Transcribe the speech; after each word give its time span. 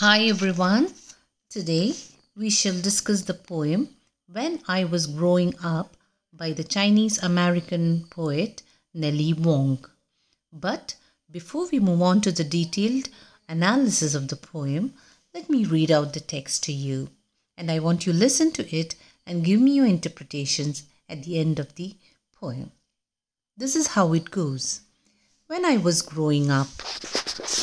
Hi 0.00 0.20
everyone. 0.28 0.94
Today 1.50 1.92
we 2.34 2.48
shall 2.48 2.80
discuss 2.80 3.20
the 3.20 3.34
poem 3.34 3.90
When 4.32 4.60
I 4.66 4.82
Was 4.84 5.06
Growing 5.06 5.54
Up 5.62 5.94
by 6.32 6.52
the 6.52 6.64
Chinese 6.64 7.22
American 7.22 8.06
poet 8.08 8.62
Nellie 8.94 9.34
Wong. 9.34 9.84
But 10.50 10.96
before 11.30 11.68
we 11.70 11.80
move 11.80 12.00
on 12.00 12.22
to 12.22 12.32
the 12.32 12.44
detailed 12.44 13.10
analysis 13.46 14.14
of 14.14 14.28
the 14.28 14.36
poem, 14.36 14.94
let 15.34 15.50
me 15.50 15.66
read 15.66 15.90
out 15.90 16.14
the 16.14 16.20
text 16.20 16.64
to 16.64 16.72
you. 16.72 17.10
And 17.58 17.70
I 17.70 17.78
want 17.78 18.06
you 18.06 18.14
to 18.14 18.18
listen 18.18 18.52
to 18.52 18.74
it 18.74 18.94
and 19.26 19.44
give 19.44 19.60
me 19.60 19.72
your 19.72 19.84
interpretations 19.84 20.84
at 21.10 21.24
the 21.24 21.38
end 21.38 21.58
of 21.58 21.74
the 21.74 21.94
poem. 22.34 22.72
This 23.54 23.76
is 23.76 23.88
how 23.88 24.14
it 24.14 24.30
goes. 24.30 24.80
When 25.46 25.66
I 25.66 25.76
was 25.76 26.00
growing 26.00 26.50
up, 26.50 26.68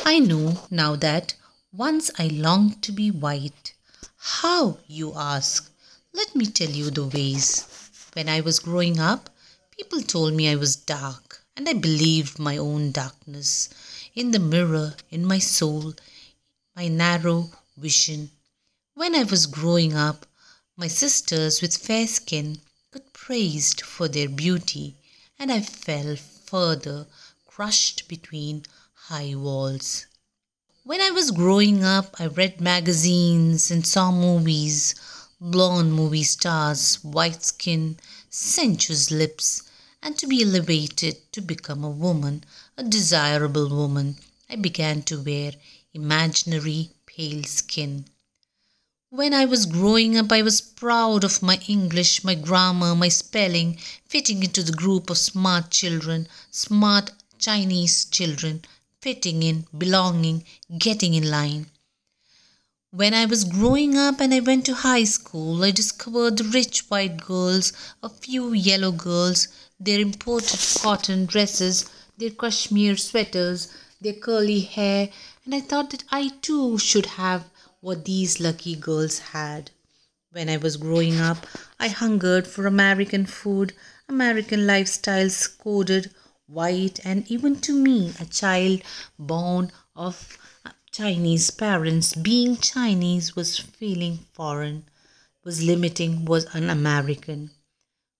I 0.06 0.20
know 0.20 0.60
now 0.70 0.96
that 0.98 1.34
once 1.74 2.10
I 2.18 2.28
longed 2.28 2.82
to 2.84 2.92
be 2.94 3.12
white. 3.12 3.74
How, 4.16 4.80
you 4.88 5.14
ask? 5.16 5.70
Let 6.14 6.34
me 6.34 6.46
tell 6.46 6.70
you 6.70 6.89
the 6.89 7.06
ways. 7.06 7.68
When 8.14 8.30
I 8.30 8.39
was 8.39 8.60
growing 8.60 9.00
up, 9.00 9.30
people 9.70 10.02
told 10.02 10.34
me 10.34 10.50
I 10.50 10.56
was 10.56 10.75
dark, 10.78 11.44
and 11.56 11.68
I 11.68 11.74
believed 11.74 12.39
my 12.39 12.58
own 12.58 12.92
darkness. 12.92 13.70
In 14.16 14.32
the 14.32 14.39
mirror, 14.39 14.96
in 15.11 15.25
my 15.25 15.39
soul, 15.39 15.94
my 16.75 16.88
narrow 16.88 17.52
vision. 17.75 18.32
When 18.96 19.14
I 19.14 19.24
was 19.24 19.46
growing 19.46 19.94
up, 19.94 20.25
my 20.78 20.88
sisters 20.88 21.61
with 21.61 21.78
fair 21.78 22.08
skin 22.08 22.61
got 22.92 23.14
praised 23.14 23.82
for 23.82 24.08
their 24.08 24.30
beauty, 24.30 24.96
and 25.38 25.52
I 25.52 25.61
fell 25.61 26.16
further, 26.16 27.08
crushed 27.46 28.08
between 28.08 28.66
high 28.94 29.36
walls. 29.36 30.07
When 30.87 31.01
I 31.01 31.09
was 31.09 31.32
growing 31.32 31.83
up, 31.83 32.16
I 32.17 32.27
read 32.27 32.61
magazines 32.61 33.69
and 33.69 33.86
saw 33.86 34.09
movies 34.09 34.95
blonde 35.41 35.94
movie 35.94 36.23
stars, 36.23 37.03
white 37.03 37.44
skin, 37.44 37.99
sensuous 38.29 39.11
lips, 39.11 39.63
and 40.02 40.17
to 40.17 40.25
be 40.25 40.41
elevated 40.41 41.29
to 41.33 41.41
become 41.41 41.83
a 41.83 41.89
woman, 41.89 42.45
a 42.77 42.83
desirable 42.83 43.67
woman, 43.67 44.16
I 44.49 44.55
began 44.55 45.02
to 45.03 45.21
wear 45.21 45.52
imaginary 45.94 46.91
pale 47.05 47.44
skin. 47.44 48.05
When 49.09 49.33
I 49.33 49.44
was 49.44 49.66
growing 49.66 50.16
up, 50.16 50.31
I 50.31 50.41
was 50.41 50.61
proud 50.61 51.25
of 51.25 51.44
my 51.44 51.59
English, 51.67 52.23
my 52.23 52.35
grammar, 52.35 52.95
my 52.95 53.09
spelling, 53.09 53.77
fitting 54.05 54.41
into 54.41 54.63
the 54.63 54.72
group 54.72 55.09
of 55.09 55.17
smart 55.17 55.69
children, 55.69 56.29
smart 56.49 57.11
Chinese 57.39 58.05
children 58.05 58.63
fitting 59.02 59.44
in, 59.44 59.66
belonging, 59.78 60.44
getting 60.78 61.14
in 61.14 61.30
line. 61.30 61.67
When 62.92 63.14
I 63.14 63.26
was 63.26 63.44
growing 63.44 63.98
up 63.98 64.20
and 64.20 64.34
I 64.34 64.40
went 64.40 64.66
to 64.66 64.73
high 64.73 65.03
school, 65.03 65.64
I 65.64 65.72
discovered 65.72 66.38
the 66.38 66.45
rich 66.45 66.90
white 66.90 67.18
girls, 67.25 67.73
a 68.02 68.09
few 68.09 68.53
yellow 68.53 68.92
girls, 68.92 69.50
their 69.80 70.00
imported 70.00 70.59
cotton 70.81 71.25
dresses, 71.25 71.86
their 72.18 72.31
cashmere 72.31 72.98
sweaters, 72.98 73.68
their 74.02 74.14
curly 74.14 74.62
hair, 74.62 75.09
and 75.45 75.53
I 75.53 75.59
thought 75.59 75.90
that 75.92 76.03
I 76.12 76.30
too 76.42 76.78
should 76.78 77.06
have 77.06 77.50
what 77.81 78.06
these 78.06 78.40
lucky 78.40 78.75
girls 78.75 79.20
had. 79.20 79.72
When 80.31 80.50
I 80.50 80.58
was 80.58 80.78
growing 80.78 81.20
up, 81.20 81.45
I 81.80 81.90
hungered 81.90 82.48
for 82.48 82.66
American 82.66 83.25
food, 83.25 83.73
American 84.09 84.62
lifestyles 84.62 85.58
coded 85.58 86.14
white, 86.48 87.00
and 87.06 87.30
even 87.30 87.59
to 87.59 87.73
me, 87.73 88.14
a 88.20 88.26
child 88.26 88.81
born 89.20 89.72
of 89.95 90.38
uh, 90.66 90.72
Chinese 90.92 91.52
parents, 91.52 92.16
being 92.16 92.58
Chinese 92.58 93.36
was 93.36 93.59
feeling 93.59 94.20
foreign, 94.34 94.86
was 95.44 95.62
limiting, 95.62 96.25
was 96.25 96.45
un 96.56 96.70
American. 96.70 97.52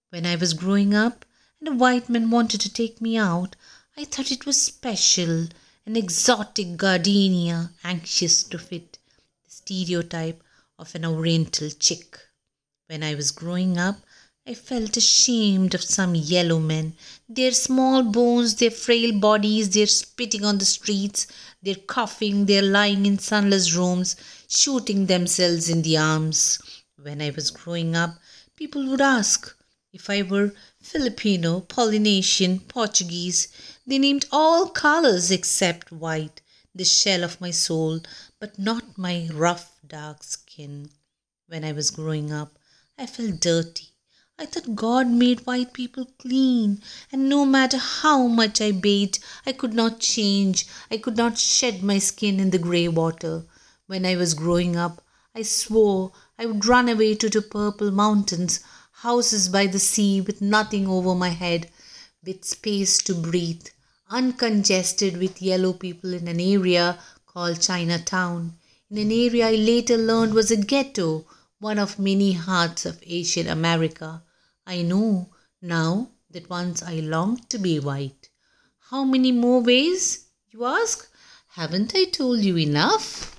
When 0.10 0.26
I 0.26 0.36
was 0.36 0.54
growing 0.54 0.94
up 0.94 1.26
and 1.60 1.70
a 1.70 1.74
white 1.74 2.10
man 2.10 2.30
wanted 2.30 2.62
to 2.62 2.74
take 2.74 3.02
me 3.02 3.18
out, 3.18 3.56
I 3.96 4.04
thought 4.06 4.32
it 4.32 4.46
was 4.46 4.62
special, 4.62 5.48
an 5.86 5.96
exotic 5.96 6.78
gardenia, 6.78 7.72
anxious 7.84 8.44
to 8.44 8.60
fit 8.60 9.00
the 9.46 9.52
stereotype 9.52 10.44
of 10.78 10.94
an 10.96 11.06
oriental 11.06 11.70
chick. 11.70 12.20
When 12.88 13.04
I 13.04 13.16
was 13.16 13.32
growing 13.32 13.78
up, 13.78 13.98
I 14.50 14.54
felt 14.54 14.96
ashamed 14.96 15.76
of 15.76 15.84
some 15.84 16.16
yellow 16.16 16.58
men, 16.58 16.96
their 17.28 17.52
small 17.52 18.02
bones, 18.02 18.56
their 18.56 18.72
frail 18.72 19.20
bodies, 19.20 19.72
their 19.72 19.88
spitting 19.88 20.46
on 20.46 20.58
the 20.58 20.64
streets, 20.64 21.28
their 21.62 21.76
coughing, 21.76 22.46
their 22.46 22.62
lying 22.62 23.06
in 23.06 23.20
sunless 23.20 23.74
rooms, 23.74 24.16
shooting 24.48 25.08
themselves 25.08 25.68
in 25.68 25.82
the 25.82 25.98
arms. 25.98 26.60
When 26.96 27.22
I 27.22 27.32
was 27.32 27.52
growing 27.52 27.94
up, 27.94 28.20
people 28.56 28.88
would 28.88 29.02
ask 29.02 29.54
if 29.92 30.10
I 30.10 30.22
were 30.22 30.54
Filipino, 30.82 31.60
Polynesian, 31.60 32.62
Portuguese. 32.62 33.50
They 33.86 33.98
named 33.98 34.28
all 34.32 34.70
colors 34.70 35.30
except 35.30 35.92
white, 35.92 36.40
the 36.74 36.86
shell 36.86 37.26
of 37.26 37.42
my 37.42 37.52
soul, 37.52 38.00
but 38.40 38.58
not 38.58 38.98
my 38.98 39.28
rough, 39.34 39.78
dark 39.86 40.24
skin. 40.24 40.92
When 41.48 41.66
I 41.66 41.74
was 41.74 41.92
growing 41.92 42.32
up, 42.32 42.58
I 42.98 43.08
felt 43.08 43.42
dirty 43.42 43.90
I 44.40 44.46
thought 44.46 44.76
God 44.76 45.08
made 45.08 45.48
white 45.48 45.74
people 45.74 46.06
clean, 46.20 46.84
and 47.12 47.28
no 47.28 47.44
matter 47.44 47.78
how 47.78 48.28
much 48.28 48.62
I 48.62 48.72
bathed, 48.72 49.18
I 49.48 49.52
could 49.52 49.74
not 49.74 50.00
change. 50.00 50.68
I 50.92 50.98
could 50.98 51.18
not 51.18 51.40
shed 51.40 51.82
my 51.82 51.98
skin 51.98 52.40
in 52.40 52.52
the 52.52 52.60
grey 52.60 52.88
water. 52.88 53.46
When 53.88 54.06
I 54.06 54.16
was 54.16 54.36
growing 54.36 54.76
up, 54.76 55.04
I 55.34 55.42
swore 55.42 56.12
I 56.38 56.46
would 56.46 56.68
run 56.68 56.88
away 56.88 57.16
to 57.16 57.30
the 57.30 57.42
purple 57.42 57.90
mountains, 57.90 58.60
houses 58.92 59.50
by 59.50 59.66
the 59.66 59.80
sea 59.80 60.22
with 60.22 60.40
nothing 60.40 60.88
over 60.88 61.16
my 61.16 61.30
head, 61.30 61.72
with 62.24 62.46
space 62.46 63.00
to 63.00 63.16
breathe, 63.16 63.66
uncongested 64.12 65.18
with 65.18 65.42
yellow 65.42 65.74
people 65.74 66.14
in 66.14 66.28
an 66.28 66.40
area 66.40 67.00
called 67.26 67.60
Chinatown, 67.60 68.56
in 68.92 69.00
an 69.00 69.12
area 69.12 69.48
I 69.48 69.56
later 69.56 69.98
learned 69.98 70.36
was 70.36 70.52
a 70.52 70.58
ghetto, 70.58 71.26
one 71.60 71.80
of 71.80 71.98
many 71.98 72.34
hearts 72.34 72.86
of 72.86 73.02
Asian 73.04 73.48
America. 73.48 74.22
I 74.70 74.82
know 74.82 75.30
now 75.62 76.12
that 76.30 76.50
once 76.50 76.84
I 76.84 76.96
longed 76.96 77.50
to 77.52 77.58
be 77.58 77.80
white. 77.80 78.28
How 78.90 79.06
many 79.06 79.32
more 79.32 79.62
ways, 79.62 80.28
you 80.52 80.66
ask? 80.66 81.10
Haven't 81.52 81.96
I 81.96 82.04
told 82.04 82.42
you 82.42 82.58
enough? 82.58 83.37